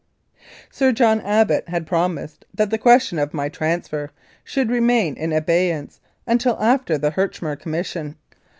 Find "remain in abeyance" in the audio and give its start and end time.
4.71-5.99